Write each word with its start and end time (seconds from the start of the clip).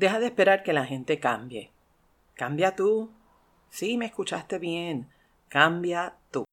Deja 0.00 0.18
de 0.18 0.24
esperar 0.24 0.62
que 0.62 0.72
la 0.72 0.86
gente 0.86 1.20
cambie. 1.20 1.72
Cambia 2.32 2.74
tú. 2.74 3.10
Sí, 3.68 3.98
me 3.98 4.06
escuchaste 4.06 4.58
bien. 4.58 5.10
Cambia 5.50 6.16
tú. 6.30 6.46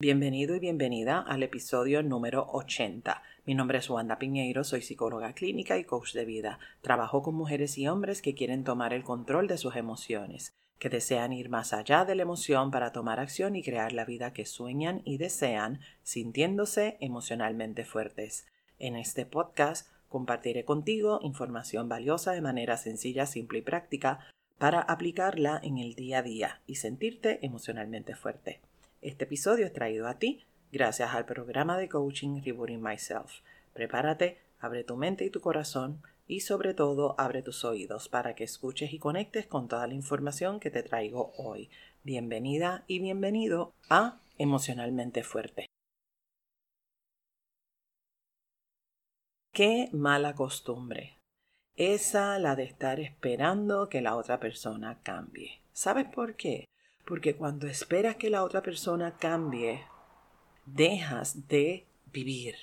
Bienvenido 0.00 0.54
y 0.54 0.60
bienvenida 0.60 1.18
al 1.18 1.42
episodio 1.42 2.04
número 2.04 2.46
80. 2.52 3.20
Mi 3.46 3.56
nombre 3.56 3.78
es 3.78 3.90
Wanda 3.90 4.20
Piñeiro, 4.20 4.62
soy 4.62 4.82
psicóloga 4.82 5.32
clínica 5.32 5.76
y 5.76 5.82
coach 5.82 6.12
de 6.12 6.24
vida. 6.24 6.60
Trabajo 6.80 7.20
con 7.20 7.34
mujeres 7.34 7.76
y 7.78 7.88
hombres 7.88 8.22
que 8.22 8.36
quieren 8.36 8.62
tomar 8.62 8.92
el 8.92 9.02
control 9.02 9.48
de 9.48 9.58
sus 9.58 9.74
emociones, 9.74 10.54
que 10.78 10.88
desean 10.88 11.32
ir 11.32 11.48
más 11.48 11.72
allá 11.72 12.04
de 12.04 12.14
la 12.14 12.22
emoción 12.22 12.70
para 12.70 12.92
tomar 12.92 13.18
acción 13.18 13.56
y 13.56 13.64
crear 13.64 13.92
la 13.92 14.04
vida 14.04 14.32
que 14.32 14.46
sueñan 14.46 15.02
y 15.04 15.18
desean, 15.18 15.80
sintiéndose 16.04 16.96
emocionalmente 17.00 17.84
fuertes. 17.84 18.46
En 18.78 18.94
este 18.94 19.26
podcast 19.26 19.90
compartiré 20.08 20.64
contigo 20.64 21.20
información 21.22 21.88
valiosa 21.88 22.32
de 22.32 22.40
manera 22.40 22.76
sencilla, 22.76 23.26
simple 23.26 23.58
y 23.58 23.62
práctica 23.62 24.20
para 24.58 24.80
aplicarla 24.80 25.60
en 25.62 25.78
el 25.78 25.94
día 25.94 26.18
a 26.18 26.22
día 26.22 26.60
y 26.66 26.76
sentirte 26.76 27.44
emocionalmente 27.44 28.14
fuerte. 28.14 28.60
Este 29.00 29.24
episodio 29.24 29.66
es 29.66 29.72
traído 29.72 30.08
a 30.08 30.18
ti 30.18 30.44
gracias 30.72 31.14
al 31.14 31.24
programa 31.24 31.78
de 31.78 31.88
coaching 31.88 32.42
Rebooting 32.42 32.82
Myself. 32.82 33.40
Prepárate, 33.72 34.38
abre 34.58 34.84
tu 34.84 34.96
mente 34.96 35.24
y 35.24 35.30
tu 35.30 35.40
corazón 35.40 36.02
y 36.26 36.40
sobre 36.40 36.74
todo 36.74 37.14
abre 37.18 37.42
tus 37.42 37.64
oídos 37.64 38.08
para 38.08 38.34
que 38.34 38.44
escuches 38.44 38.92
y 38.92 38.98
conectes 38.98 39.46
con 39.46 39.68
toda 39.68 39.86
la 39.86 39.94
información 39.94 40.60
que 40.60 40.70
te 40.70 40.82
traigo 40.82 41.32
hoy. 41.38 41.70
Bienvenida 42.02 42.84
y 42.86 42.98
bienvenido 42.98 43.72
a 43.88 44.20
Emocionalmente 44.36 45.22
Fuerte. 45.22 45.68
Qué 49.58 49.88
mala 49.92 50.36
costumbre. 50.36 51.18
Esa 51.74 52.38
la 52.38 52.54
de 52.54 52.62
estar 52.62 53.00
esperando 53.00 53.88
que 53.88 54.00
la 54.00 54.14
otra 54.14 54.38
persona 54.38 55.00
cambie. 55.02 55.62
¿Sabes 55.72 56.06
por 56.06 56.36
qué? 56.36 56.68
Porque 57.04 57.34
cuando 57.34 57.66
esperas 57.66 58.14
que 58.14 58.30
la 58.30 58.44
otra 58.44 58.62
persona 58.62 59.16
cambie, 59.16 59.82
dejas 60.64 61.48
de 61.48 61.88
vivir. 62.12 62.54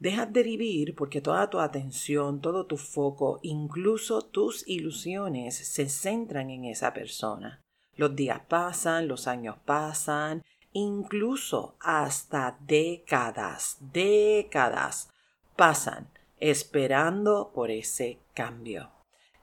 Dejas 0.00 0.32
de 0.32 0.42
vivir 0.42 0.96
porque 0.96 1.20
toda 1.20 1.48
tu 1.50 1.60
atención, 1.60 2.40
todo 2.40 2.66
tu 2.66 2.78
foco, 2.78 3.38
incluso 3.44 4.22
tus 4.22 4.66
ilusiones 4.66 5.56
se 5.56 5.88
centran 5.88 6.50
en 6.50 6.64
esa 6.64 6.92
persona. 6.92 7.60
Los 7.94 8.16
días 8.16 8.40
pasan, 8.48 9.06
los 9.06 9.28
años 9.28 9.54
pasan, 9.64 10.42
incluso 10.72 11.76
hasta 11.78 12.58
décadas, 12.66 13.76
décadas 13.92 15.12
pasan 15.54 16.08
esperando 16.50 17.52
por 17.54 17.70
ese 17.70 18.18
cambio. 18.34 18.90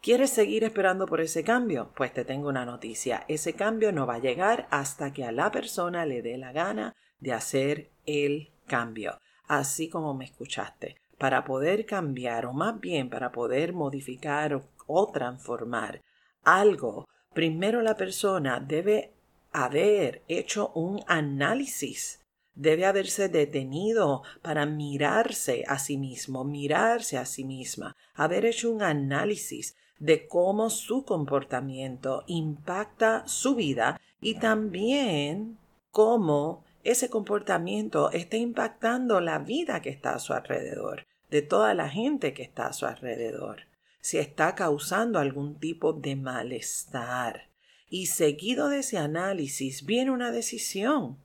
¿Quieres 0.04 0.30
seguir 0.30 0.64
esperando 0.64 1.08
por 1.08 1.20
ese 1.20 1.44
cambio? 1.44 1.92
Pues 1.96 2.14
te 2.14 2.26
tengo 2.26 2.48
una 2.48 2.64
noticia. 2.64 3.26
Ese 3.28 3.54
cambio 3.54 3.92
no 3.92 4.06
va 4.06 4.16
a 4.16 4.20
llegar 4.20 4.68
hasta 4.70 5.12
que 5.12 5.24
a 5.24 5.32
la 5.32 5.50
persona 5.50 6.06
le 6.06 6.22
dé 6.22 6.38
la 6.38 6.52
gana 6.52 6.94
de 7.20 7.34
hacer 7.34 7.90
el 8.06 8.52
cambio. 8.68 9.18
Así 9.48 9.90
como 9.90 10.14
me 10.14 10.26
escuchaste. 10.26 10.98
Para 11.18 11.44
poder 11.44 11.88
cambiar 11.88 12.46
o 12.46 12.54
más 12.54 12.80
bien 12.80 13.10
para 13.10 13.32
poder 13.32 13.74
modificar 13.74 14.54
o, 14.54 14.70
o 14.86 15.12
transformar 15.12 16.02
algo, 16.44 17.08
primero 17.34 17.82
la 17.82 17.98
persona 17.98 18.60
debe 18.60 19.12
haber 19.52 20.22
hecho 20.28 20.72
un 20.76 21.02
análisis 21.08 22.21
debe 22.56 22.86
haberse 22.86 23.30
detenido 23.30 24.24
para 24.42 24.66
mirarse 24.66 25.64
a 25.68 25.80
sí 25.80 25.98
mismo, 25.98 26.44
mirarse 26.44 27.18
a 27.18 27.26
sí 27.26 27.44
misma, 27.44 27.96
haber 28.14 28.46
hecho 28.46 28.72
un 28.72 28.84
análisis 28.84 29.76
de 30.00 30.28
cómo 30.28 30.70
su 30.70 31.06
comportamiento 31.06 32.24
impacta 32.28 33.24
su 33.28 33.56
vida 33.56 34.02
y 34.20 34.36
también 34.36 35.58
cómo 35.92 36.64
ese 36.84 37.10
comportamiento 37.10 38.12
está 38.12 38.38
impactando 38.38 39.22
la 39.22 39.40
vida 39.40 39.82
que 39.82 39.90
está 39.90 40.16
a 40.16 40.20
su 40.20 40.34
alrededor, 40.34 41.06
de 41.30 41.44
toda 41.44 41.74
la 41.74 41.90
gente 41.90 42.34
que 42.34 42.44
está 42.44 42.68
a 42.68 42.74
su 42.74 42.86
alrededor, 42.86 43.68
si 44.00 44.18
está 44.18 44.56
causando 44.56 45.20
algún 45.20 45.60
tipo 45.60 45.94
de 45.94 46.16
malestar. 46.16 47.50
Y 47.88 48.08
seguido 48.08 48.70
de 48.70 48.80
ese 48.80 48.98
análisis 48.98 49.86
viene 49.86 50.12
una 50.12 50.32
decisión 50.32 51.18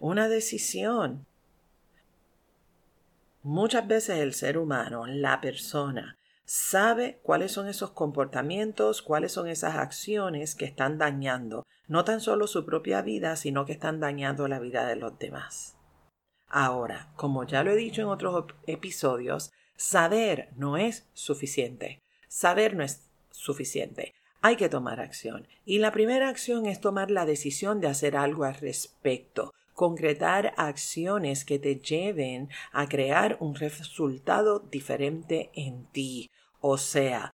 una 0.00 0.28
decisión. 0.28 1.26
Muchas 3.42 3.86
veces 3.86 4.18
el 4.18 4.34
ser 4.34 4.58
humano, 4.58 5.06
la 5.06 5.40
persona, 5.40 6.16
sabe 6.44 7.20
cuáles 7.22 7.52
son 7.52 7.68
esos 7.68 7.92
comportamientos, 7.92 9.02
cuáles 9.02 9.32
son 9.32 9.46
esas 9.46 9.76
acciones 9.76 10.56
que 10.56 10.64
están 10.64 10.98
dañando 10.98 11.64
no 11.86 12.04
tan 12.04 12.20
solo 12.20 12.46
su 12.46 12.64
propia 12.64 13.02
vida, 13.02 13.34
sino 13.34 13.66
que 13.66 13.72
están 13.72 13.98
dañando 13.98 14.46
la 14.46 14.60
vida 14.60 14.86
de 14.86 14.94
los 14.94 15.18
demás. 15.18 15.76
Ahora, 16.46 17.12
como 17.16 17.44
ya 17.44 17.64
lo 17.64 17.72
he 17.72 17.76
dicho 17.76 18.00
en 18.00 18.06
otros 18.06 18.44
episodios, 18.68 19.50
saber 19.76 20.50
no 20.56 20.76
es 20.76 21.08
suficiente. 21.14 22.00
Saber 22.28 22.76
no 22.76 22.84
es 22.84 23.10
suficiente. 23.32 24.14
Hay 24.40 24.54
que 24.54 24.68
tomar 24.68 25.00
acción. 25.00 25.48
Y 25.64 25.80
la 25.80 25.90
primera 25.90 26.28
acción 26.28 26.66
es 26.66 26.80
tomar 26.80 27.10
la 27.10 27.26
decisión 27.26 27.80
de 27.80 27.88
hacer 27.88 28.16
algo 28.16 28.44
al 28.44 28.54
respecto 28.54 29.52
concretar 29.80 30.52
acciones 30.58 31.46
que 31.46 31.58
te 31.58 31.76
lleven 31.76 32.50
a 32.70 32.86
crear 32.86 33.38
un 33.40 33.54
resultado 33.54 34.58
diferente 34.58 35.50
en 35.54 35.86
ti, 35.86 36.28
o 36.60 36.76
sea, 36.76 37.30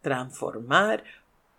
transformar 0.00 1.04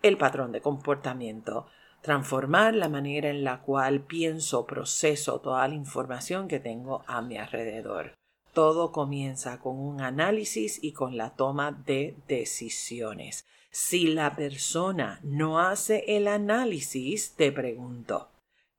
el 0.01 0.17
patrón 0.17 0.51
de 0.51 0.59
comportamiento, 0.59 1.67
transformar 2.01 2.75
la 2.75 2.89
manera 2.89 3.29
en 3.29 3.45
la 3.45 3.61
cual 3.61 4.01
pienso, 4.01 4.65
proceso 4.65 5.39
toda 5.39 5.65
la 5.69 5.75
información 5.75 6.49
que 6.49 6.59
tengo 6.59 7.05
a 7.07 7.21
mi 7.21 7.37
alrededor. 7.37 8.15
Todo 8.51 8.91
comienza 8.91 9.61
con 9.61 9.79
un 9.79 10.01
análisis 10.01 10.83
y 10.83 10.91
con 10.91 11.15
la 11.15 11.37
toma 11.37 11.71
de 11.71 12.17
decisiones. 12.27 13.45
Si 13.71 14.07
la 14.07 14.35
persona 14.35 15.21
no 15.23 15.57
hace 15.57 16.17
el 16.17 16.27
análisis, 16.27 17.33
te 17.37 17.53
pregunto, 17.53 18.34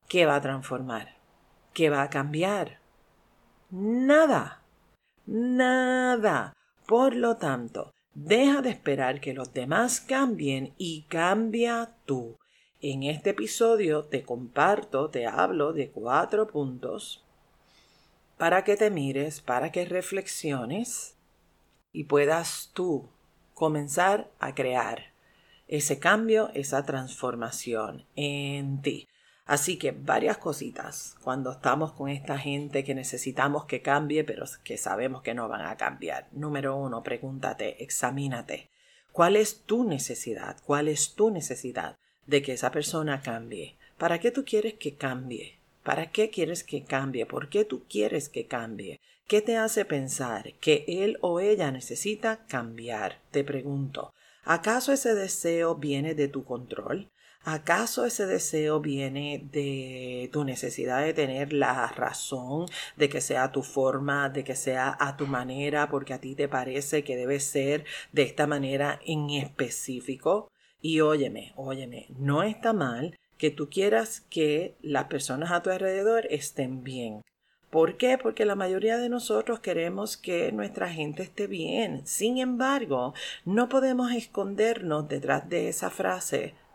¿Qué 0.08 0.24
va 0.24 0.36
a 0.36 0.40
transformar? 0.40 1.16
¿Qué 1.74 1.90
va 1.90 2.02
a 2.02 2.10
cambiar? 2.10 2.78
Nada. 3.70 4.62
Nada. 5.26 6.52
Por 6.86 7.16
lo 7.16 7.36
tanto, 7.36 7.92
deja 8.14 8.62
de 8.62 8.70
esperar 8.70 9.20
que 9.20 9.34
los 9.34 9.52
demás 9.52 10.00
cambien 10.00 10.72
y 10.78 11.02
cambia 11.08 11.96
tú. 12.04 12.36
En 12.80 13.02
este 13.02 13.30
episodio 13.30 14.04
te 14.04 14.22
comparto, 14.22 15.10
te 15.10 15.26
hablo 15.26 15.72
de 15.72 15.90
cuatro 15.90 16.46
puntos 16.46 17.24
para 18.36 18.62
que 18.62 18.76
te 18.76 18.90
mires, 18.90 19.40
para 19.40 19.72
que 19.72 19.86
reflexiones 19.86 21.16
y 21.92 22.04
puedas 22.04 22.70
tú 22.74 23.08
comenzar 23.54 24.30
a 24.38 24.54
crear 24.54 25.12
ese 25.66 25.98
cambio, 25.98 26.50
esa 26.54 26.84
transformación 26.84 28.04
en 28.14 28.82
ti. 28.82 29.08
Así 29.46 29.78
que 29.78 29.92
varias 29.92 30.38
cositas 30.38 31.16
cuando 31.22 31.52
estamos 31.52 31.92
con 31.92 32.08
esta 32.08 32.36
gente 32.36 32.82
que 32.82 32.96
necesitamos 32.96 33.64
que 33.64 33.80
cambie, 33.80 34.24
pero 34.24 34.44
que 34.64 34.76
sabemos 34.76 35.22
que 35.22 35.34
no 35.34 35.48
van 35.48 35.64
a 35.64 35.76
cambiar. 35.76 36.26
Número 36.32 36.76
uno, 36.76 37.04
pregúntate, 37.04 37.82
examínate. 37.82 38.70
¿Cuál 39.12 39.36
es 39.36 39.62
tu 39.62 39.84
necesidad? 39.84 40.56
¿Cuál 40.66 40.88
es 40.88 41.14
tu 41.14 41.30
necesidad 41.30 41.96
de 42.26 42.42
que 42.42 42.54
esa 42.54 42.72
persona 42.72 43.22
cambie? 43.22 43.76
¿Para 43.98 44.18
qué 44.18 44.32
tú 44.32 44.44
quieres 44.44 44.74
que 44.74 44.96
cambie? 44.96 45.60
¿Para 45.84 46.10
qué 46.10 46.28
quieres 46.28 46.64
que 46.64 46.82
cambie? 46.82 47.24
¿Por 47.24 47.48
qué 47.48 47.64
tú 47.64 47.84
quieres 47.88 48.28
que 48.28 48.48
cambie? 48.48 49.00
¿Qué 49.28 49.42
te 49.42 49.56
hace 49.56 49.84
pensar 49.84 50.54
que 50.54 50.84
él 50.88 51.18
o 51.20 51.38
ella 51.38 51.70
necesita 51.70 52.46
cambiar? 52.46 53.20
Te 53.30 53.44
pregunto, 53.44 54.12
¿acaso 54.42 54.92
ese 54.92 55.14
deseo 55.14 55.76
viene 55.76 56.16
de 56.16 56.26
tu 56.26 56.44
control? 56.44 57.10
¿Acaso 57.48 58.04
ese 58.04 58.26
deseo 58.26 58.80
viene 58.80 59.40
de 59.52 60.28
tu 60.32 60.42
necesidad 60.42 61.04
de 61.04 61.14
tener 61.14 61.52
la 61.52 61.86
razón, 61.86 62.66
de 62.96 63.08
que 63.08 63.20
sea 63.20 63.52
tu 63.52 63.62
forma, 63.62 64.28
de 64.30 64.42
que 64.42 64.56
sea 64.56 64.96
a 64.98 65.16
tu 65.16 65.28
manera, 65.28 65.88
porque 65.88 66.12
a 66.12 66.20
ti 66.20 66.34
te 66.34 66.48
parece 66.48 67.04
que 67.04 67.14
debe 67.14 67.38
ser 67.38 67.84
de 68.10 68.22
esta 68.24 68.48
manera 68.48 68.98
en 69.06 69.30
específico? 69.30 70.50
Y 70.80 71.02
óyeme, 71.02 71.52
óyeme, 71.54 72.08
no 72.18 72.42
está 72.42 72.72
mal 72.72 73.16
que 73.38 73.52
tú 73.52 73.70
quieras 73.70 74.22
que 74.28 74.74
las 74.82 75.04
personas 75.04 75.52
a 75.52 75.62
tu 75.62 75.70
alrededor 75.70 76.26
estén 76.30 76.82
bien. 76.82 77.22
¿Por 77.70 77.96
qué? 77.96 78.18
Porque 78.18 78.44
la 78.44 78.56
mayoría 78.56 78.98
de 78.98 79.08
nosotros 79.08 79.60
queremos 79.60 80.16
que 80.16 80.50
nuestra 80.50 80.88
gente 80.88 81.22
esté 81.22 81.46
bien. 81.46 82.04
Sin 82.08 82.38
embargo, 82.38 83.14
no 83.44 83.68
podemos 83.68 84.10
escondernos 84.10 85.08
detrás 85.08 85.48
de 85.48 85.68
esa 85.68 85.90
frase 85.90 86.65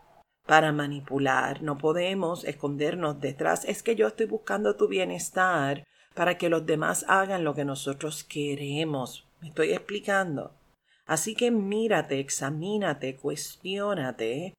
para 0.46 0.72
manipular. 0.72 1.62
No 1.62 1.78
podemos 1.78 2.44
escondernos 2.44 3.20
detrás. 3.20 3.64
Es 3.64 3.82
que 3.82 3.96
yo 3.96 4.06
estoy 4.06 4.26
buscando 4.26 4.76
tu 4.76 4.88
bienestar 4.88 5.84
para 6.14 6.38
que 6.38 6.48
los 6.48 6.66
demás 6.66 7.04
hagan 7.08 7.44
lo 7.44 7.54
que 7.54 7.64
nosotros 7.64 8.24
queremos. 8.24 9.26
¿Me 9.40 9.48
estoy 9.48 9.72
explicando? 9.72 10.52
Así 11.06 11.34
que 11.34 11.50
mírate, 11.50 12.20
examínate, 12.20 13.16
cuestiónate 13.16 14.54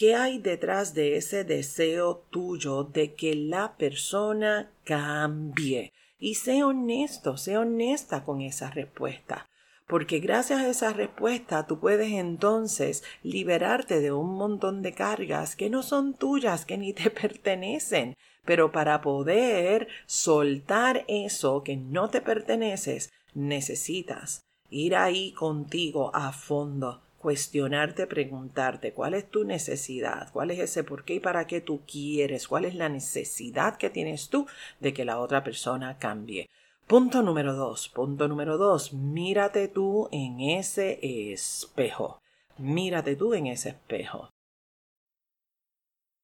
¿Qué 0.00 0.14
hay 0.14 0.38
detrás 0.38 0.94
de 0.94 1.16
ese 1.16 1.44
deseo 1.44 2.24
tuyo 2.30 2.84
de 2.84 3.12
que 3.12 3.34
la 3.34 3.76
persona 3.76 4.72
cambie? 4.84 5.92
Y 6.18 6.36
sé 6.36 6.62
honesto, 6.62 7.36
sé 7.36 7.58
honesta 7.58 8.24
con 8.24 8.40
esa 8.40 8.70
respuesta. 8.70 9.46
Porque 9.90 10.20
gracias 10.20 10.60
a 10.60 10.68
esa 10.68 10.92
respuesta 10.92 11.66
tú 11.66 11.80
puedes 11.80 12.12
entonces 12.12 13.02
liberarte 13.24 13.98
de 13.98 14.12
un 14.12 14.34
montón 14.34 14.82
de 14.82 14.92
cargas 14.92 15.56
que 15.56 15.68
no 15.68 15.82
son 15.82 16.14
tuyas, 16.14 16.64
que 16.64 16.78
ni 16.78 16.92
te 16.92 17.10
pertenecen. 17.22 18.14
Pero 18.44 18.70
para 18.70 19.00
poder 19.00 19.88
soltar 20.06 21.04
eso 21.08 21.64
que 21.64 21.76
no 21.76 22.08
te 22.08 22.20
perteneces, 22.20 23.12
necesitas 23.34 24.44
ir 24.70 24.94
ahí 24.94 25.32
contigo 25.32 26.14
a 26.14 26.30
fondo, 26.30 27.02
cuestionarte, 27.18 28.06
preguntarte 28.06 28.92
cuál 28.92 29.14
es 29.14 29.28
tu 29.28 29.42
necesidad, 29.42 30.30
cuál 30.32 30.52
es 30.52 30.60
ese 30.60 30.84
por 30.84 31.04
qué 31.04 31.14
y 31.14 31.20
para 31.20 31.48
qué 31.48 31.60
tú 31.60 31.80
quieres, 31.84 32.46
cuál 32.46 32.64
es 32.64 32.76
la 32.76 32.88
necesidad 32.88 33.76
que 33.76 33.90
tienes 33.90 34.28
tú 34.28 34.46
de 34.78 34.94
que 34.94 35.04
la 35.04 35.18
otra 35.18 35.42
persona 35.42 35.98
cambie. 35.98 36.48
Punto 36.90 37.22
número 37.22 37.54
dos, 37.54 37.88
punto 37.88 38.26
número 38.26 38.58
dos, 38.58 38.92
mírate 38.92 39.68
tú 39.68 40.08
en 40.10 40.40
ese 40.40 40.98
espejo, 41.32 42.18
mírate 42.58 43.14
tú 43.14 43.32
en 43.34 43.46
ese 43.46 43.68
espejo. 43.68 44.30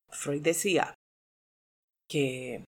Freud 0.08 0.42
decía 0.42 0.92
que, 2.08 2.64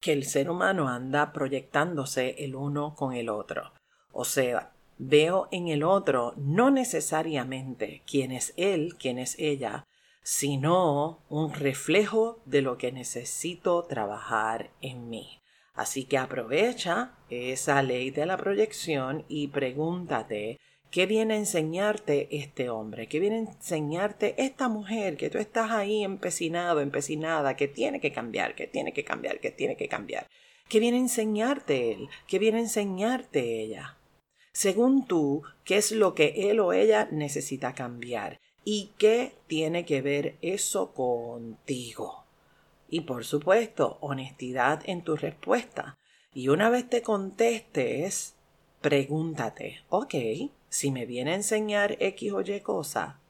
que 0.00 0.12
el 0.14 0.24
ser 0.24 0.48
humano 0.48 0.88
anda 0.88 1.34
proyectándose 1.34 2.42
el 2.42 2.54
uno 2.54 2.94
con 2.94 3.12
el 3.12 3.28
otro. 3.28 3.74
O 4.14 4.24
sea, 4.24 4.72
veo 4.96 5.48
en 5.50 5.68
el 5.68 5.82
otro 5.82 6.32
no 6.38 6.70
necesariamente 6.70 8.02
quién 8.06 8.32
es 8.32 8.54
él, 8.56 8.96
quién 8.98 9.18
es 9.18 9.38
ella, 9.38 9.84
sino 10.22 11.20
un 11.28 11.52
reflejo 11.52 12.40
de 12.46 12.62
lo 12.62 12.78
que 12.78 12.90
necesito 12.90 13.82
trabajar 13.82 14.70
en 14.80 15.10
mí. 15.10 15.42
Así 15.78 16.04
que 16.04 16.18
aprovecha 16.18 17.12
esa 17.30 17.82
ley 17.82 18.10
de 18.10 18.26
la 18.26 18.36
proyección 18.36 19.24
y 19.28 19.48
pregúntate 19.48 20.58
¿Qué 20.90 21.04
viene 21.04 21.34
a 21.34 21.36
enseñarte 21.36 22.28
este 22.30 22.70
hombre? 22.70 23.08
¿Qué 23.08 23.20
viene 23.20 23.36
a 23.36 23.40
enseñarte 23.40 24.34
esta 24.42 24.68
mujer 24.68 25.18
que 25.18 25.28
tú 25.28 25.36
estás 25.36 25.70
ahí 25.70 26.02
empecinado, 26.02 26.80
empecinada, 26.80 27.56
que 27.56 27.68
tiene 27.68 28.00
que 28.00 28.10
cambiar, 28.10 28.54
que 28.54 28.66
tiene 28.66 28.94
que 28.94 29.04
cambiar, 29.04 29.38
que 29.38 29.50
tiene 29.50 29.76
que 29.76 29.86
cambiar? 29.86 30.26
¿Qué 30.68 30.80
viene 30.80 30.96
a 30.96 31.00
enseñarte 31.00 31.92
él? 31.92 32.08
¿Qué 32.26 32.38
viene 32.38 32.58
a 32.58 32.62
enseñarte 32.62 33.60
ella? 33.62 33.98
según 34.58 35.06
tú, 35.06 35.44
qué 35.64 35.76
es 35.76 35.92
lo 35.92 36.16
que 36.16 36.50
él 36.50 36.58
o 36.58 36.72
ella 36.72 37.06
necesita 37.12 37.74
cambiar 37.74 38.40
y 38.64 38.90
qué 38.98 39.34
tiene 39.46 39.84
que 39.84 40.02
ver 40.02 40.34
eso 40.42 40.92
contigo. 40.94 42.24
Y 42.88 43.02
por 43.02 43.24
supuesto, 43.24 43.98
honestidad 44.00 44.82
en 44.86 45.02
tu 45.02 45.16
respuesta. 45.16 45.98
Y 46.32 46.48
una 46.48 46.70
vez 46.70 46.88
te 46.88 47.02
contestes, 47.02 48.34
pregúntate, 48.80 49.82
ok, 49.88 50.14
si 50.68 50.90
me 50.90 51.06
viene 51.06 51.32
a 51.32 51.36
enseñar 51.36 51.96
X 52.00 52.32
o 52.32 52.40
Y 52.40 52.60
cosa, 52.60 53.20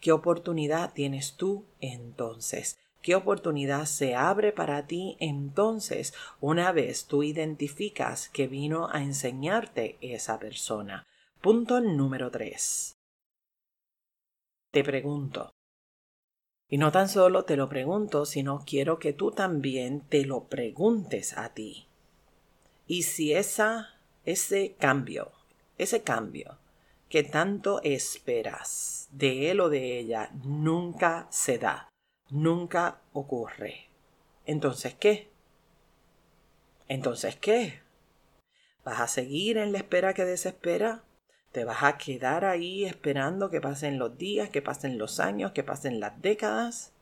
¿qué 0.00 0.12
oportunidad 0.12 0.92
tienes 0.92 1.36
tú 1.36 1.64
entonces? 1.80 2.78
¿Qué 3.02 3.14
oportunidad 3.14 3.84
se 3.84 4.14
abre 4.14 4.50
para 4.52 4.86
ti 4.86 5.18
entonces 5.20 6.14
una 6.40 6.72
vez 6.72 7.06
tú 7.06 7.22
identificas 7.22 8.30
que 8.30 8.46
vino 8.46 8.88
a 8.90 9.02
enseñarte 9.02 9.98
esa 10.00 10.38
persona? 10.38 11.06
Punto 11.42 11.82
número 11.82 12.30
3. 12.30 12.96
Te 14.70 14.82
pregunto. 14.82 15.52
Y 16.68 16.78
no 16.78 16.92
tan 16.92 17.08
solo 17.08 17.44
te 17.44 17.56
lo 17.56 17.68
pregunto, 17.68 18.26
sino 18.26 18.64
quiero 18.66 18.98
que 18.98 19.12
tú 19.12 19.30
también 19.30 20.00
te 20.00 20.24
lo 20.24 20.44
preguntes 20.44 21.36
a 21.36 21.52
ti. 21.54 21.86
Y 22.86 23.04
si 23.04 23.34
esa, 23.34 24.00
ese 24.24 24.74
cambio, 24.78 25.32
ese 25.78 26.02
cambio 26.02 26.58
que 27.08 27.22
tanto 27.22 27.80
esperas 27.82 29.08
de 29.12 29.50
él 29.50 29.60
o 29.60 29.68
de 29.68 29.98
ella 29.98 30.30
nunca 30.44 31.28
se 31.30 31.58
da, 31.58 31.88
nunca 32.30 33.00
ocurre. 33.12 33.88
Entonces, 34.46 34.94
¿qué? 34.94 35.30
Entonces, 36.88 37.36
¿qué? 37.36 37.80
¿Vas 38.84 39.00
a 39.00 39.08
seguir 39.08 39.56
en 39.58 39.72
la 39.72 39.78
espera 39.78 40.12
que 40.12 40.24
desespera? 40.24 41.04
¿Te 41.54 41.64
vas 41.64 41.84
a 41.84 41.96
quedar 41.96 42.44
ahí 42.44 42.84
esperando 42.84 43.48
que 43.48 43.62
pasen 43.62 43.98
los 43.98 44.18
días, 44.18 44.50
que 44.50 44.60
pasen 44.60 44.98
los 44.98 45.20
años, 45.20 45.52
que 45.52 45.62
pasen 45.62 46.00
las 46.00 46.20
décadas? 46.20 46.92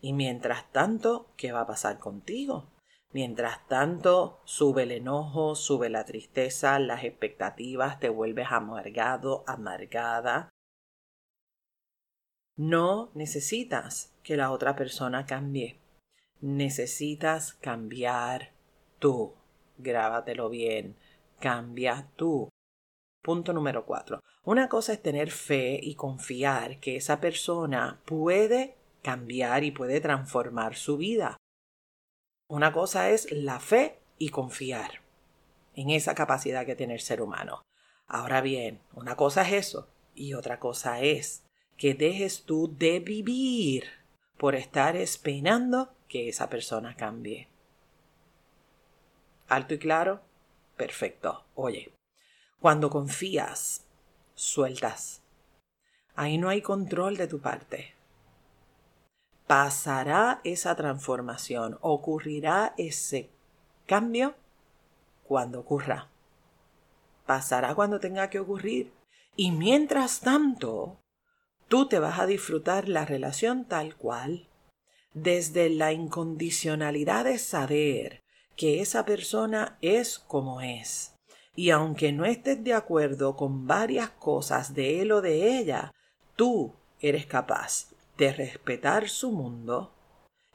Y 0.00 0.14
mientras 0.14 0.72
tanto, 0.72 1.28
¿qué 1.36 1.52
va 1.52 1.60
a 1.60 1.66
pasar 1.66 1.98
contigo? 1.98 2.72
Mientras 3.12 3.68
tanto, 3.68 4.40
sube 4.44 4.84
el 4.84 4.92
enojo, 4.92 5.54
sube 5.54 5.90
la 5.90 6.04
tristeza, 6.04 6.78
las 6.78 7.04
expectativas, 7.04 8.00
te 8.00 8.08
vuelves 8.08 8.48
amargado, 8.50 9.44
amargada, 9.46 10.50
no 12.58 13.10
necesitas 13.12 14.14
que 14.22 14.38
la 14.38 14.50
otra 14.50 14.76
persona 14.76 15.26
cambie. 15.26 15.78
Necesitas 16.40 17.52
cambiar 17.52 18.52
tú. 18.98 19.34
Grábatelo 19.76 20.48
bien. 20.48 20.96
Cambia 21.38 22.08
tú. 22.16 22.48
Punto 23.26 23.52
número 23.52 23.84
cuatro. 23.84 24.22
Una 24.44 24.68
cosa 24.68 24.92
es 24.92 25.02
tener 25.02 25.32
fe 25.32 25.80
y 25.82 25.96
confiar 25.96 26.78
que 26.78 26.94
esa 26.94 27.20
persona 27.20 28.00
puede 28.04 28.76
cambiar 29.02 29.64
y 29.64 29.72
puede 29.72 30.00
transformar 30.00 30.76
su 30.76 30.96
vida. 30.96 31.36
Una 32.48 32.72
cosa 32.72 33.10
es 33.10 33.32
la 33.32 33.58
fe 33.58 33.98
y 34.16 34.28
confiar 34.28 35.00
en 35.74 35.90
esa 35.90 36.14
capacidad 36.14 36.64
que 36.64 36.76
tiene 36.76 36.94
el 36.94 37.00
ser 37.00 37.20
humano. 37.20 37.62
Ahora 38.06 38.40
bien, 38.42 38.80
una 38.92 39.16
cosa 39.16 39.42
es 39.42 39.54
eso 39.54 39.88
y 40.14 40.34
otra 40.34 40.60
cosa 40.60 41.00
es 41.00 41.42
que 41.76 41.94
dejes 41.94 42.44
tú 42.44 42.76
de 42.78 43.00
vivir 43.00 43.86
por 44.38 44.54
estar 44.54 44.94
esperando 44.94 45.96
que 46.06 46.28
esa 46.28 46.48
persona 46.48 46.94
cambie. 46.94 47.48
¿Alto 49.48 49.74
y 49.74 49.78
claro? 49.78 50.20
Perfecto. 50.76 51.44
Oye, 51.56 51.95
cuando 52.66 52.90
confías, 52.90 53.86
sueltas. 54.34 55.22
Ahí 56.16 56.36
no 56.36 56.48
hay 56.48 56.62
control 56.62 57.16
de 57.16 57.28
tu 57.28 57.38
parte. 57.38 57.94
Pasará 59.46 60.40
esa 60.42 60.74
transformación, 60.74 61.78
ocurrirá 61.80 62.74
ese 62.76 63.30
cambio 63.86 64.34
cuando 65.22 65.60
ocurra. 65.60 66.08
Pasará 67.24 67.72
cuando 67.76 68.00
tenga 68.00 68.30
que 68.30 68.40
ocurrir. 68.40 68.92
Y 69.36 69.52
mientras 69.52 70.18
tanto, 70.18 70.98
Tú 71.68 71.86
te 71.86 72.00
vas 72.00 72.18
a 72.18 72.26
disfrutar 72.26 72.88
la 72.88 73.04
relación 73.04 73.64
tal 73.64 73.94
cual, 73.94 74.48
desde 75.14 75.70
la 75.70 75.92
incondicionalidad 75.92 77.26
de 77.26 77.38
saber 77.38 78.24
que 78.56 78.80
esa 78.80 79.04
persona 79.04 79.78
es 79.82 80.18
como 80.18 80.60
es. 80.62 81.15
Y 81.56 81.70
aunque 81.70 82.12
no 82.12 82.24
estés 82.24 82.62
de 82.62 82.74
acuerdo 82.74 83.34
con 83.34 83.66
varias 83.66 84.10
cosas 84.10 84.74
de 84.74 85.00
él 85.00 85.10
o 85.10 85.22
de 85.22 85.58
ella, 85.58 85.92
tú 86.36 86.74
eres 87.00 87.26
capaz 87.26 87.88
de 88.18 88.32
respetar 88.32 89.08
su 89.08 89.32
mundo 89.32 89.92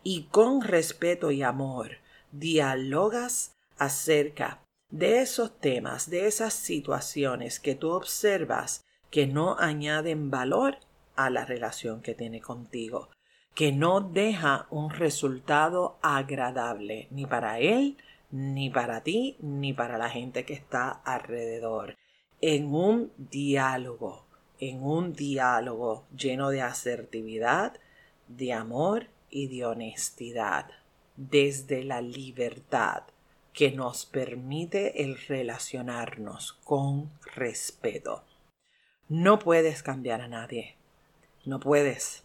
y 0.04 0.24
con 0.26 0.62
respeto 0.62 1.32
y 1.32 1.44
amor 1.44 1.98
dialogas 2.32 3.56
acerca 3.78 4.62
de 4.90 5.22
esos 5.22 5.58
temas, 5.60 6.10
de 6.10 6.28
esas 6.28 6.54
situaciones 6.54 7.60
que 7.60 7.76
tú 7.76 7.90
observas 7.92 8.84
que 9.10 9.28
no 9.28 9.58
añaden 9.58 10.30
valor 10.30 10.78
a 11.16 11.30
la 11.30 11.46
relación 11.46 12.02
que 12.02 12.14
tiene 12.14 12.42
contigo, 12.42 13.10
que 13.54 13.72
no 13.72 14.02
deja 14.02 14.68
un 14.70 14.90
resultado 14.90 15.98
agradable 16.02 17.08
ni 17.12 17.26
para 17.26 17.60
él, 17.60 17.98
ni 18.32 18.70
para 18.70 19.02
ti, 19.04 19.38
ni 19.40 19.74
para 19.74 19.98
la 19.98 20.10
gente 20.10 20.46
que 20.46 20.54
está 20.54 20.90
alrededor. 20.90 21.98
En 22.40 22.74
un 22.74 23.12
diálogo, 23.18 24.26
en 24.60 24.84
un 24.84 25.14
diálogo 25.14 26.06
lleno 26.16 26.50
de 26.50 26.62
asertividad, 26.62 27.80
de 28.28 28.54
amor 28.54 29.08
y 29.30 29.48
de 29.48 29.66
honestidad, 29.66 30.68
desde 31.16 31.84
la 31.84 32.02
libertad 32.02 33.04
que 33.54 33.72
nos 33.72 34.06
permite 34.06 35.04
el 35.04 35.18
relacionarnos 35.28 36.54
con 36.64 37.12
respeto. 37.36 38.24
No 39.10 39.40
puedes 39.40 39.84
cambiar 39.84 40.22
a 40.22 40.28
nadie, 40.28 40.78
no 41.46 41.60
puedes. 41.60 42.21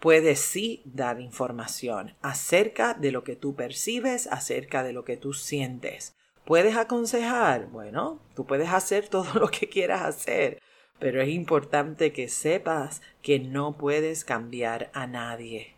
Puedes 0.00 0.40
sí 0.40 0.80
dar 0.86 1.20
información 1.20 2.16
acerca 2.22 2.94
de 2.94 3.12
lo 3.12 3.22
que 3.22 3.36
tú 3.36 3.54
percibes, 3.54 4.26
acerca 4.28 4.82
de 4.82 4.94
lo 4.94 5.04
que 5.04 5.18
tú 5.18 5.34
sientes. 5.34 6.16
¿Puedes 6.46 6.74
aconsejar? 6.76 7.66
Bueno, 7.66 8.18
tú 8.34 8.46
puedes 8.46 8.70
hacer 8.70 9.08
todo 9.10 9.38
lo 9.38 9.48
que 9.48 9.68
quieras 9.68 10.00
hacer, 10.00 10.62
pero 10.98 11.20
es 11.20 11.28
importante 11.28 12.14
que 12.14 12.28
sepas 12.28 13.02
que 13.20 13.40
no 13.40 13.76
puedes 13.76 14.24
cambiar 14.24 14.90
a 14.94 15.06
nadie. 15.06 15.74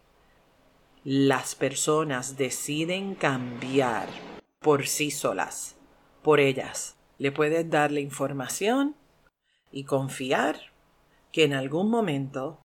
Las 1.02 1.56
personas 1.56 2.36
deciden 2.36 3.16
cambiar 3.16 4.06
por 4.60 4.86
sí 4.86 5.10
solas, 5.10 5.74
por 6.22 6.38
ellas. 6.38 6.96
Le 7.18 7.32
puedes 7.32 7.68
dar 7.68 7.90
la 7.90 7.98
información 7.98 8.94
y 9.72 9.82
confiar 9.82 10.60
que 11.32 11.42
en 11.42 11.54
algún 11.54 11.90
momento 11.90 12.62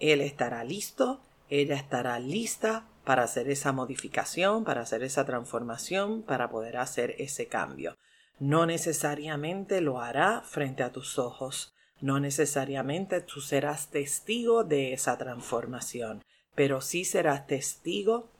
él 0.00 0.20
estará 0.20 0.64
listo, 0.64 1.20
ella 1.48 1.76
estará 1.76 2.18
lista 2.18 2.86
para 3.04 3.22
hacer 3.22 3.48
esa 3.48 3.72
modificación, 3.72 4.64
para 4.64 4.82
hacer 4.82 5.02
esa 5.02 5.24
transformación, 5.24 6.22
para 6.22 6.50
poder 6.50 6.76
hacer 6.76 7.14
ese 7.18 7.46
cambio. 7.46 7.96
No 8.38 8.66
necesariamente 8.66 9.80
lo 9.80 10.00
hará 10.00 10.42
frente 10.42 10.82
a 10.82 10.92
tus 10.92 11.18
ojos, 11.18 11.74
no 12.00 12.18
necesariamente 12.20 13.20
tú 13.20 13.40
serás 13.40 13.90
testigo 13.90 14.64
de 14.64 14.94
esa 14.94 15.18
transformación, 15.18 16.24
pero 16.54 16.80
sí 16.80 17.04
serás 17.04 17.46
testigo 17.46 18.30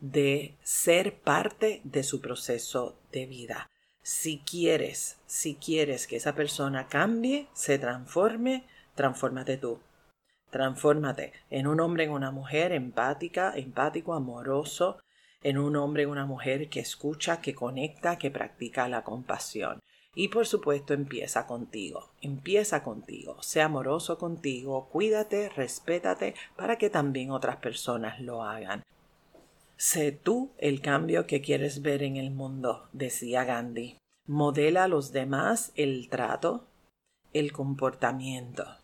de 0.00 0.56
ser 0.62 1.20
parte 1.20 1.80
de 1.84 2.04
su 2.04 2.20
proceso 2.20 2.96
de 3.10 3.26
vida. 3.26 3.68
Si 4.02 4.38
quieres, 4.38 5.18
si 5.26 5.56
quieres 5.56 6.06
que 6.06 6.16
esa 6.16 6.34
persona 6.34 6.86
cambie, 6.86 7.48
se 7.52 7.78
transforme, 7.78 8.64
transfórmate 8.94 9.56
tú. 9.56 9.80
Transfórmate 10.50 11.32
en 11.50 11.66
un 11.66 11.80
hombre, 11.80 12.04
en 12.04 12.10
una 12.10 12.30
mujer 12.30 12.72
empática, 12.72 13.52
empático, 13.54 14.14
amoroso, 14.14 14.98
en 15.42 15.58
un 15.58 15.76
hombre, 15.76 16.04
en 16.04 16.10
una 16.10 16.26
mujer 16.26 16.68
que 16.68 16.80
escucha, 16.80 17.40
que 17.40 17.54
conecta, 17.54 18.16
que 18.16 18.30
practica 18.30 18.88
la 18.88 19.04
compasión. 19.04 19.80
Y 20.14 20.28
por 20.28 20.46
supuesto 20.46 20.94
empieza 20.94 21.46
contigo, 21.46 22.10
empieza 22.22 22.82
contigo, 22.82 23.40
sea 23.42 23.66
amoroso 23.66 24.18
contigo, 24.18 24.88
cuídate, 24.88 25.48
respétate 25.50 26.34
para 26.56 26.76
que 26.76 26.90
también 26.90 27.30
otras 27.30 27.56
personas 27.56 28.20
lo 28.20 28.42
hagan. 28.42 28.82
Sé 29.76 30.10
tú 30.10 30.50
el 30.58 30.80
cambio 30.80 31.26
que 31.26 31.40
quieres 31.40 31.82
ver 31.82 32.02
en 32.02 32.16
el 32.16 32.32
mundo, 32.32 32.88
decía 32.92 33.44
Gandhi. 33.44 33.96
Modela 34.26 34.84
a 34.84 34.88
los 34.88 35.12
demás 35.12 35.72
el 35.76 36.08
trato, 36.08 36.66
el 37.32 37.52
comportamiento. 37.52 38.77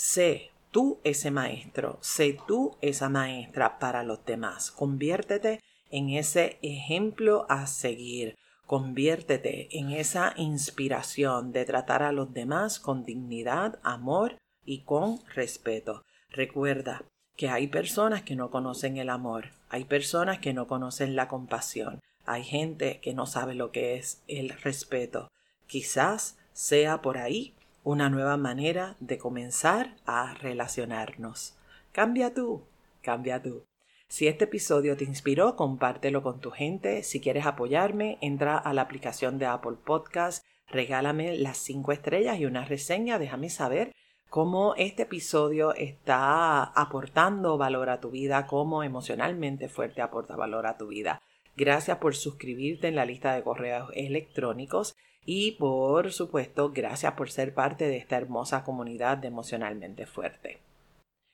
Sé 0.00 0.52
tú 0.70 1.00
ese 1.02 1.32
maestro, 1.32 1.98
sé 2.02 2.38
tú 2.46 2.76
esa 2.80 3.08
maestra 3.08 3.80
para 3.80 4.04
los 4.04 4.24
demás. 4.24 4.70
Conviértete 4.70 5.58
en 5.90 6.10
ese 6.10 6.60
ejemplo 6.62 7.46
a 7.48 7.66
seguir. 7.66 8.36
Conviértete 8.64 9.76
en 9.76 9.90
esa 9.90 10.34
inspiración 10.36 11.50
de 11.50 11.64
tratar 11.64 12.04
a 12.04 12.12
los 12.12 12.32
demás 12.32 12.78
con 12.78 13.04
dignidad, 13.04 13.80
amor 13.82 14.38
y 14.64 14.82
con 14.82 15.18
respeto. 15.34 16.04
Recuerda 16.28 17.02
que 17.36 17.48
hay 17.48 17.66
personas 17.66 18.22
que 18.22 18.36
no 18.36 18.52
conocen 18.52 18.98
el 18.98 19.10
amor, 19.10 19.50
hay 19.68 19.82
personas 19.82 20.38
que 20.38 20.54
no 20.54 20.68
conocen 20.68 21.16
la 21.16 21.26
compasión, 21.26 21.98
hay 22.24 22.44
gente 22.44 23.00
que 23.00 23.14
no 23.14 23.26
sabe 23.26 23.56
lo 23.56 23.72
que 23.72 23.96
es 23.96 24.22
el 24.28 24.50
respeto. 24.50 25.28
Quizás 25.66 26.38
sea 26.52 27.02
por 27.02 27.18
ahí 27.18 27.52
una 27.88 28.10
nueva 28.10 28.36
manera 28.36 28.96
de 29.00 29.16
comenzar 29.16 29.94
a 30.04 30.34
relacionarnos. 30.34 31.56
Cambia 31.90 32.34
tú, 32.34 32.60
cambia 33.00 33.40
tú. 33.42 33.64
Si 34.08 34.28
este 34.28 34.44
episodio 34.44 34.94
te 34.94 35.04
inspiró, 35.04 35.56
compártelo 35.56 36.22
con 36.22 36.38
tu 36.38 36.50
gente. 36.50 37.02
Si 37.02 37.18
quieres 37.18 37.46
apoyarme, 37.46 38.18
entra 38.20 38.58
a 38.58 38.74
la 38.74 38.82
aplicación 38.82 39.38
de 39.38 39.46
Apple 39.46 39.78
Podcast, 39.86 40.44
regálame 40.66 41.38
las 41.38 41.56
cinco 41.56 41.92
estrellas 41.92 42.38
y 42.38 42.44
una 42.44 42.66
reseña, 42.66 43.18
déjame 43.18 43.48
saber 43.48 43.94
cómo 44.28 44.74
este 44.74 45.04
episodio 45.04 45.72
está 45.72 46.64
aportando 46.64 47.56
valor 47.56 47.88
a 47.88 48.00
tu 48.00 48.10
vida, 48.10 48.46
cómo 48.46 48.82
emocionalmente 48.82 49.70
fuerte 49.70 50.02
aporta 50.02 50.36
valor 50.36 50.66
a 50.66 50.76
tu 50.76 50.88
vida. 50.88 51.22
Gracias 51.56 51.96
por 51.96 52.14
suscribirte 52.14 52.88
en 52.88 52.96
la 52.96 53.06
lista 53.06 53.32
de 53.32 53.42
correos 53.42 53.90
electrónicos 53.94 54.94
y 55.30 55.52
por 55.52 56.10
supuesto 56.10 56.70
gracias 56.70 57.12
por 57.12 57.30
ser 57.30 57.52
parte 57.52 57.86
de 57.86 57.98
esta 57.98 58.16
hermosa 58.16 58.64
comunidad 58.64 59.18
de 59.18 59.28
emocionalmente 59.28 60.06
fuerte. 60.06 60.58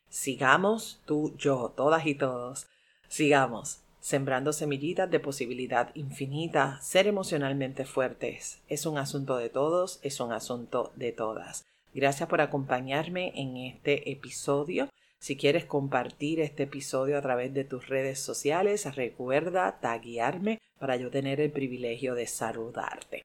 Sigamos 0.09 1.01
tú, 1.07 1.33
yo, 1.39 1.73
todas 1.77 2.05
y 2.05 2.17
todos. 2.17 2.67
Sigamos 3.07 3.83
sembrando 4.01 4.53
semillitas 4.53 5.09
de 5.13 5.21
posibilidad 5.21 5.95
infinita. 5.95 6.81
Ser 6.83 7.07
emocionalmente 7.07 7.85
fuertes 7.85 8.59
es 8.67 8.85
un 8.85 8.99
asunto 8.99 9.37
de 9.37 9.49
todos, 9.49 10.01
es 10.03 10.19
un 10.19 10.33
asunto 10.33 10.91
de 10.97 11.13
todas. 11.13 11.65
Gracias 11.95 12.29
por 12.29 12.41
acompañarme 12.41 13.31
en 13.37 13.57
este 13.59 14.11
episodio. 14.11 14.89
Si 15.21 15.37
quieres 15.37 15.67
compartir 15.67 16.41
este 16.41 16.65
episodio 16.65 17.17
a 17.17 17.23
través 17.23 17.55
de 17.55 17.63
tus 17.63 17.87
redes 17.87 18.19
sociales, 18.19 18.93
recuerda 18.97 19.79
taguearme 19.81 20.61
para 20.81 20.97
yo 20.97 21.13
tener 21.13 21.41
el 21.41 21.53
privilegio 21.53 22.17
de 22.17 22.27
saludarte. 22.27 23.25